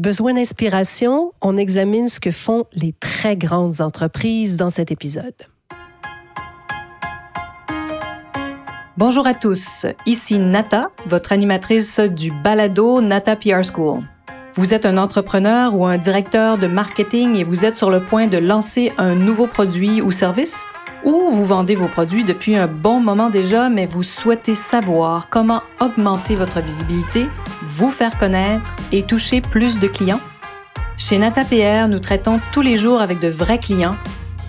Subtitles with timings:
[0.00, 5.34] Besoin d'inspiration, on examine ce que font les très grandes entreprises dans cet épisode.
[8.96, 14.00] Bonjour à tous, ici Nata, votre animatrice du balado Nata PR School.
[14.54, 18.26] Vous êtes un entrepreneur ou un directeur de marketing et vous êtes sur le point
[18.26, 20.64] de lancer un nouveau produit ou service?
[21.04, 25.62] Ou vous vendez vos produits depuis un bon moment déjà, mais vous souhaitez savoir comment
[25.78, 27.26] augmenter votre visibilité,
[27.76, 30.20] vous faire connaître et toucher plus de clients?
[30.96, 33.96] Chez NataPR, nous traitons tous les jours avec de vrais clients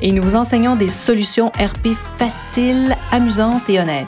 [0.02, 4.08] et nous vous enseignons des solutions RP faciles, amusantes et honnêtes.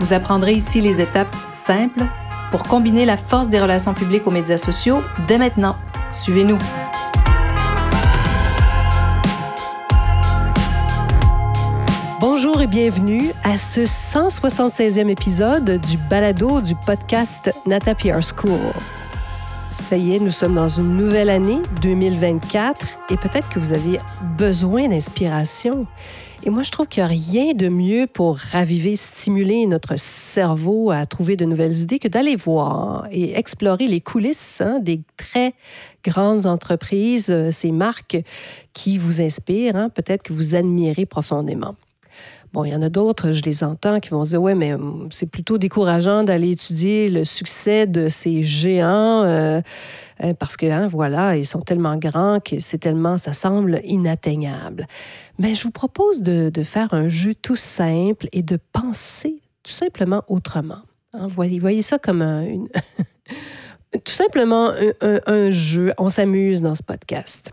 [0.00, 2.04] Vous apprendrez ici les étapes simples
[2.50, 5.76] pour combiner la force des relations publiques aux médias sociaux dès maintenant.
[6.12, 6.58] Suivez-nous.
[12.70, 18.60] Bienvenue à ce 176e épisode du balado du podcast Nata PR School.
[19.70, 23.98] Ça y est, nous sommes dans une nouvelle année, 2024, et peut-être que vous avez
[24.36, 25.86] besoin d'inspiration.
[26.42, 30.90] Et moi, je trouve qu'il n'y a rien de mieux pour raviver, stimuler notre cerveau
[30.90, 35.54] à trouver de nouvelles idées que d'aller voir et explorer les coulisses hein, des très
[36.04, 38.18] grandes entreprises, euh, ces marques
[38.74, 41.74] qui vous inspirent, hein, peut-être que vous admirez profondément.
[42.52, 45.08] Bon, il y en a d'autres, je les entends, qui vont dire Ouais, mais hum,
[45.10, 49.60] c'est plutôt décourageant d'aller étudier le succès de ces géants euh,
[50.20, 54.86] hein, parce que, hein, voilà, ils sont tellement grands que c'est tellement, ça semble inatteignable.
[55.38, 60.22] Mais je vous propose de, faire un jeu tout simple et de penser tout simplement
[60.28, 60.82] autrement.
[61.12, 62.46] Hein, voyez, ça comme un,
[64.04, 65.92] tout simplement un jeu.
[65.98, 67.50] On s'amuse dans ce podcast.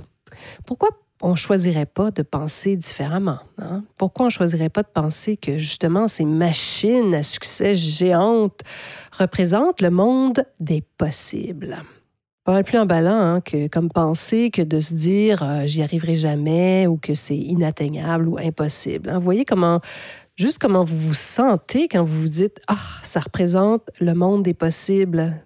[0.66, 0.90] Pourquoi
[1.26, 3.40] on ne choisirait pas de penser différemment.
[3.58, 3.84] Hein?
[3.98, 8.62] Pourquoi on ne choisirait pas de penser que justement ces machines à succès géantes
[9.12, 11.82] représentent le monde des possibles?
[12.44, 16.16] Pas mal plus emballant hein, que comme penser que de se dire euh, j'y arriverai
[16.16, 19.10] jamais ou que c'est inatteignable ou impossible.
[19.10, 19.18] Hein?
[19.18, 19.82] Vous voyez comment
[20.36, 24.54] juste comment vous vous sentez quand vous vous dites ah ça représente le monde des
[24.54, 25.44] possibles.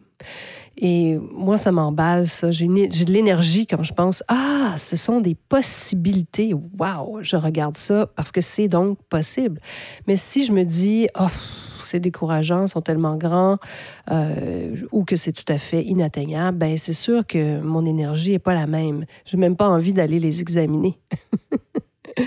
[0.81, 2.51] Et moi, ça m'emballe, ça.
[2.51, 6.53] J'ai de l'énergie quand je pense Ah, ce sont des possibilités.
[6.79, 9.59] Waouh, je regarde ça parce que c'est donc possible.
[10.07, 11.27] Mais si je me dis Oh,
[11.83, 13.57] c'est décourageant, sont tellement grands,
[14.09, 18.39] euh, ou que c'est tout à fait inatteignable, ben c'est sûr que mon énergie n'est
[18.39, 19.05] pas la même.
[19.25, 20.97] Je n'ai même pas envie d'aller les examiner.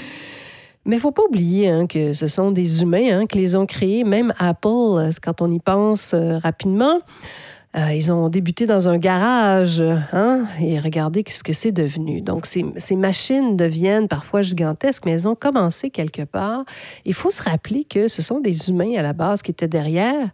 [0.85, 3.55] Mais il ne faut pas oublier hein, que ce sont des humains hein, qui les
[3.55, 4.03] ont créés.
[4.03, 7.01] Même Apple, quand on y pense euh, rapidement,
[7.77, 12.21] euh, ils ont débuté dans un garage, hein, et regardez ce que c'est devenu.
[12.21, 16.65] Donc, ces, machines deviennent parfois gigantesques, mais elles ont commencé quelque part.
[17.05, 20.31] Il faut se rappeler que ce sont des humains à la base qui étaient derrière.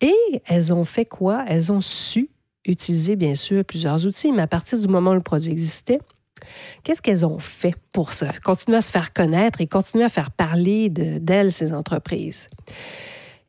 [0.00, 1.44] Et elles ont fait quoi?
[1.46, 2.30] Elles ont su
[2.66, 6.00] utiliser, bien sûr, plusieurs outils, mais à partir du moment où le produit existait,
[6.82, 8.28] Qu'est-ce qu'elles ont fait pour ça?
[8.44, 12.48] Continuer à se faire connaître et continuer à faire parler d'elles, ces entreprises?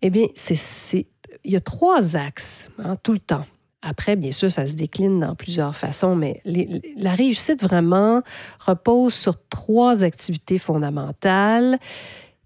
[0.02, 1.08] Eh bien, c'est
[1.44, 3.46] il y a trois axes hein, tout le temps.
[3.82, 8.22] Après, bien sûr, ça se décline dans plusieurs façons, mais la réussite vraiment
[8.60, 11.78] repose sur trois activités fondamentales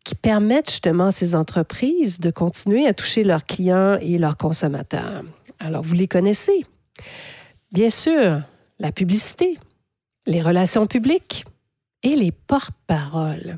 [0.04, 5.24] qui permettent justement à ces entreprises de continuer à toucher leurs clients et leurs consommateurs.
[5.60, 6.66] Alors, vous les connaissez.
[7.72, 8.42] Bien sûr,
[8.80, 9.60] la publicité,
[10.26, 11.46] les relations publiques
[12.02, 13.58] et les porte-paroles.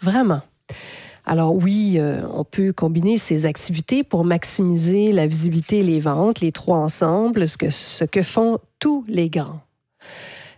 [0.00, 0.42] Vraiment.
[1.26, 6.40] Alors oui, euh, on peut combiner ces activités pour maximiser la visibilité et les ventes,
[6.40, 9.60] les trois ensemble, ce que, font tous les grands.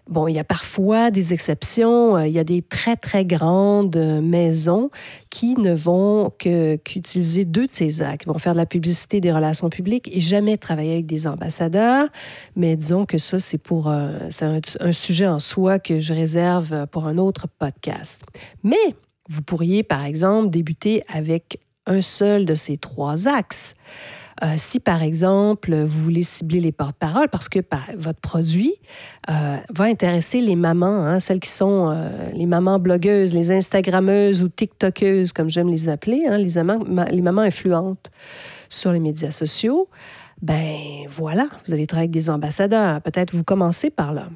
[0.08, 2.16] Bon, il y a parfois des exceptions.
[2.16, 4.90] Euh, il y a des très, très grandes maisons
[5.30, 8.26] qui ne vont qu'utiliser deux de ces actes.
[8.26, 12.08] Vont faire de la publicité des relations publiques et jamais travailler avec des ambassadeurs.
[12.54, 16.86] Mais disons que ça, c'est pour euh, un, un, sujet en soi que je réserve
[16.88, 18.22] pour un autre podcast.
[18.62, 18.94] Mais
[19.28, 23.74] vous pourriez, par exemple, débuter avec un seul de ces trois axes.
[24.44, 27.60] Euh, si, par exemple, vous voulez cibler les porte-paroles, parce que
[27.96, 28.74] votre produit
[29.30, 34.42] euh, va intéresser les mamans, hein, celles qui sont euh, les mamans blogueuses, les Instagrammeuses
[34.42, 36.52] ou TikTokeuses, comme j'aime les appeler, hein, les,
[37.12, 38.10] les, mamans influentes
[38.68, 39.88] sur les médias sociaux,
[40.42, 40.76] ben
[41.08, 43.00] voilà, vous allez travailler avec des ambassadeurs.
[43.00, 44.28] Peut-être vous commencez par là.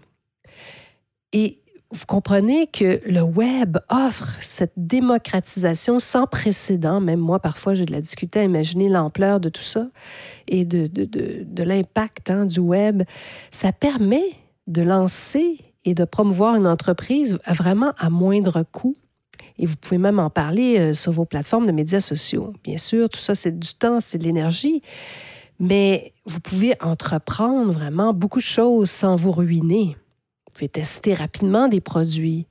[1.34, 1.58] Et
[1.92, 7.00] vous comprenez que le web offre cette démocratisation sans précédent.
[7.00, 9.88] Même moi, parfois, j'ai de la difficulté à imaginer l'ampleur de tout ça
[10.46, 13.02] et de, l'impact hein, du web.
[13.50, 14.22] Ça permet
[14.68, 18.94] de lancer et de promouvoir une entreprise vraiment à moindre coût.
[19.58, 22.52] Et vous pouvez même en parler euh, sur vos plateformes de médias sociaux.
[22.62, 24.80] Bien sûr, tout ça, c'est du temps, c'est de l'énergie.
[25.58, 29.96] Mais vous pouvez entreprendre vraiment beaucoup de choses sans vous ruiner.
[30.60, 32.46] Pouvez tester rapidement des produits.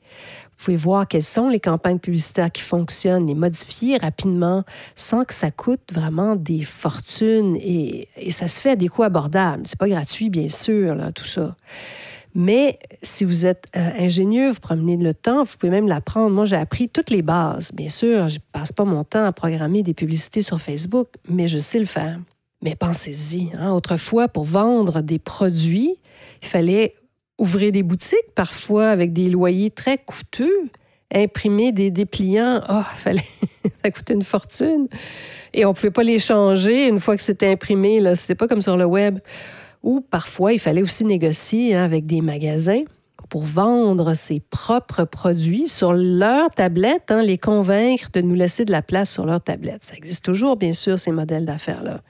[0.57, 4.63] Vous pouvez voir quelles sont les campagnes publicitaires qui fonctionnent, les modifier rapidement
[4.95, 9.61] sans que ça coûte vraiment des fortunes et, ça se fait à des coûts abordables.
[9.67, 11.55] C'est pas gratuit, bien sûr, tout ça.
[12.33, 16.31] Mais si vous êtes euh, ingénieux, vous prenez le temps, vous pouvez même l'apprendre.
[16.31, 17.71] Moi, j'ai appris toutes les bases.
[17.73, 21.47] Bien sûr, je ne passe pas mon temps à programmer des publicités sur Facebook, mais
[21.47, 22.19] je sais le faire.
[22.63, 25.95] Mais pensez-y, hein, autrefois, pour vendre des produits,
[26.41, 26.95] il fallait
[27.39, 30.69] ouvrir des boutiques, parfois avec des loyers très coûteux,
[31.13, 33.23] imprimer des dépliants, oh, fallait,
[33.83, 34.87] ça coûtait une fortune.
[35.53, 37.99] Et on pouvait pas les changer une fois que c'était imprimé.
[37.99, 39.19] Ce n'était pas comme sur le web.
[39.81, 42.83] Ou parfois, il fallait aussi négocier hein, avec des magasins
[43.29, 48.71] pour vendre ses propres produits sur leur tablette, hein, les convaincre de nous laisser de
[48.71, 49.85] la place sur leur tablette.
[49.85, 52.01] Ça existe toujours, bien sûr, ces modèles d'affaires-là.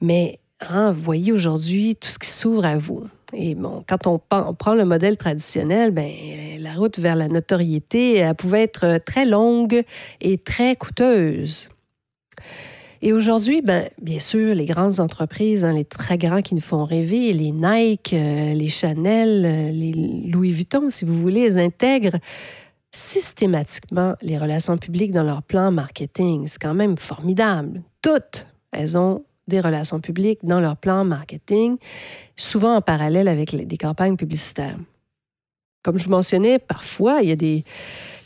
[0.00, 3.04] Mais hein, voyez aujourd'hui tout ce qui s'ouvre à vous.
[3.32, 6.10] Et bon, quand on, prend le modèle traditionnel, ben,
[6.60, 9.82] la route vers la notoriété elle pouvait être très longue
[10.20, 11.68] et très coûteuse.
[13.02, 16.84] Et aujourd'hui, ben, bien sûr, les grandes entreprises, hein, les très grands qui nous font
[16.84, 22.18] rêver, les Nike, euh, les Chanel, euh, les Louis Vuitton, si vous voulez, ils intègrent
[22.92, 26.46] systématiquement les relations publiques dans leur plan marketing.
[26.46, 27.82] C'est quand même formidable.
[28.00, 31.76] Toutes, elles ont des relations publiques dans leur plan marketing,
[32.36, 34.76] souvent en parallèle avec des campagnes publicitaires.
[35.82, 37.64] Comme je mentionnais, parfois, il y a des,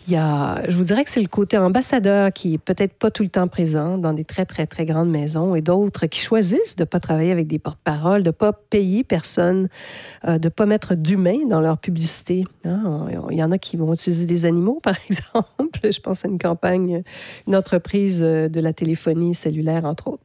[0.06, 3.10] il y a, je vous dirais que c'est le côté ambassadeur qui est peut-être pas
[3.10, 6.74] tout le temps présent dans des très, très, très grandes maisons et d'autres qui choisissent
[6.74, 9.68] de ne pas travailler avec des porte-paroles, de ne pas payer personne,
[10.26, 12.44] euh, de ne pas mettre d'humain dans leur publicité.
[12.64, 13.06] Hein.
[13.30, 15.80] Il y en a qui vont utiliser des animaux, par exemple.
[15.84, 17.02] Je pense à une campagne,
[17.46, 20.24] une entreprise euh, de la téléphonie cellulaire, entre autres.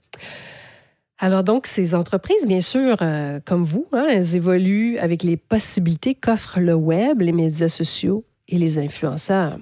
[1.17, 6.13] Alors donc, ces entreprises, bien sûr, euh, comme vous, hein, elles évoluent avec les possibilités
[6.13, 9.57] qu'offrent le web, les médias sociaux et les influenceurs.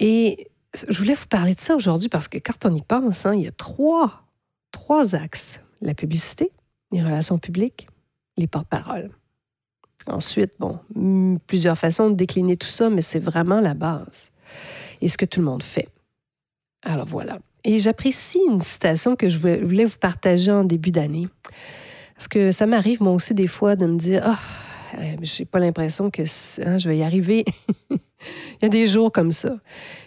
[0.00, 3.34] Et je voulais vous parler de ça aujourd'hui parce que quand on y pense, hein,
[3.34, 4.24] il y a trois,
[4.72, 5.60] trois axes.
[5.80, 6.50] La publicité,
[6.90, 7.88] les relations publiques,
[8.36, 9.10] les porte-paroles.
[10.06, 14.32] Ensuite, bon, hmm, plusieurs façons de décliner tout ça, mais c'est vraiment la base.
[15.00, 15.88] Et ce que tout le monde fait.
[16.82, 17.38] Alors voilà.
[17.64, 21.28] Et j'apprécie une citation que je voulais vous partager en début d'année.
[22.14, 24.38] Parce que ça m'arrive, moi aussi, des fois, de me dire Ah,
[24.98, 27.44] oh, j'ai pas l'impression que hein, je vais y arriver.
[27.90, 29.56] Il y a des jours comme ça.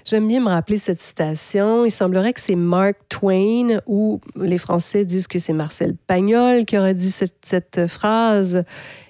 [0.06, 1.86] J'aime bien me rappeler cette citation.
[1.86, 6.78] Il semblerait que c'est Mark Twain, ou les Français disent que c'est Marcel Pagnol qui
[6.78, 8.64] aurait dit cette, phrase,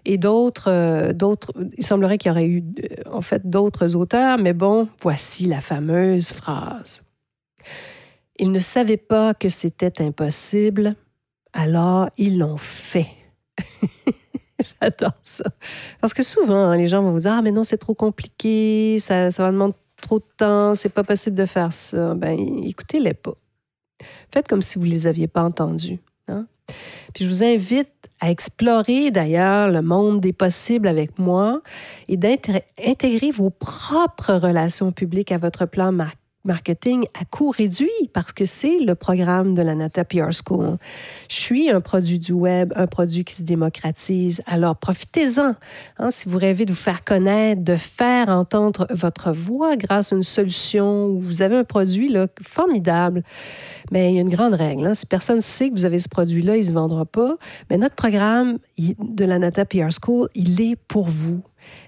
[0.06, 1.52] et d'autres, euh, d'autres.
[1.78, 5.60] Il semblerait qu'il y aurait eu, euh, en fait, d'autres auteurs, mais bon, voici la
[5.60, 7.04] fameuse phrase.
[8.40, 10.96] Ils ne savaient pas que c'était impossible,
[11.54, 13.08] alors ils l'ont fait.
[14.82, 15.46] J'adore ça.
[16.02, 18.98] Parce que souvent, hein, les gens vont vous dire Ah, mais non, c'est trop compliqué,
[19.00, 22.14] ça, ça va demander trop de temps, c'est pas possible de faire ça.
[22.16, 23.36] Ben, écoutez-les pas.
[24.32, 26.00] Faites comme si vous ne les aviez pas entendus.
[26.28, 26.48] Hein.
[27.14, 27.90] Puis je vous invite
[28.20, 31.62] à explorer d'ailleurs le monde des possibles avec moi
[32.08, 38.32] et d'intégrer vos propres relations publiques à votre plan marketing marketing à coût réduit parce
[38.32, 40.78] que c'est le programme de la Nata PR School.
[41.30, 44.42] Je suis un produit du web, un produit qui se démocratise.
[44.46, 45.56] Alors profitez-en.
[45.98, 50.16] Hein, si vous rêvez de vous faire connaître, de faire entendre votre voix grâce à
[50.16, 53.24] une solution où vous avez un produit là, formidable,
[53.92, 54.86] mais il y a une grande règle.
[54.86, 54.94] Hein.
[54.94, 57.36] Si personne sait que vous avez ce produit-là, il ne se vendra pas.
[57.70, 61.42] Mais notre programme de la Nata PR School, il est pour vous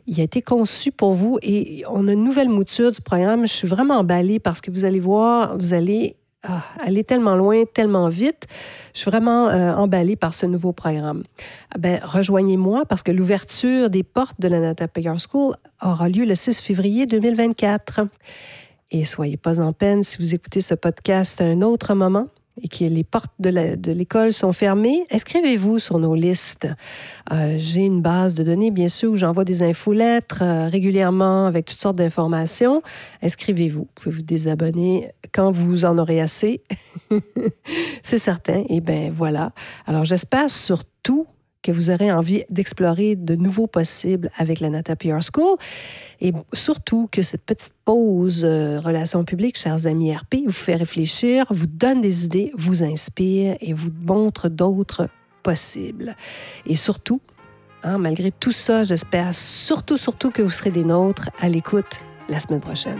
[0.08, 3.48] il a été conçu pour vous et on a une nouvelle mouture du programme.
[3.48, 7.64] Je suis vraiment emballée parce que vous allez voir, vous allez ah, aller tellement loin,
[7.66, 8.46] tellement vite.
[8.94, 11.24] Je suis vraiment euh, emballée par ce nouveau programme.
[11.74, 16.24] Ah ben, rejoignez-moi parce que l'ouverture des portes de la Nata Payer School aura lieu
[16.24, 18.02] le 6 février 2024.
[18.92, 22.28] Et soyez pas en peine si vous écoutez ce podcast à un autre moment
[22.62, 26.68] et que les portes de l'école sont fermées, inscrivez-vous sur nos listes.
[27.32, 31.66] Euh, j'ai une base de données, bien sûr, où j'envoie des infolettres euh, régulièrement avec
[31.66, 32.82] toutes sortes d'informations.
[33.22, 33.82] Inscrivez-vous.
[33.82, 36.62] Vous pouvez vous désabonner quand vous en aurez assez.
[38.04, 38.64] C'est certain.
[38.70, 39.52] Et bien voilà.
[39.86, 41.28] Alors j'espère surtout
[41.66, 45.58] que vous aurez envie d'explorer de nouveaux possibles avec la Nata PR School.
[46.22, 51.48] Et surtout que cette petite pause euh, relations publiques, chers amis RP, vous fait réfléchir,
[51.50, 55.10] vous donne des idées, vous inspire et vous montre d'autres
[55.42, 56.16] possibles.
[56.68, 57.20] Et surtout,
[57.82, 62.40] hein, malgré tout ça, j'espère surtout, surtout que vous serez des nôtres à l'écoute la
[62.40, 63.00] semaine prochaine.